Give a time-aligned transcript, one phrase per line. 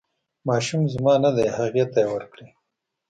[0.47, 2.47] ماشوم زما نه دی هغې ته یې ورکړئ.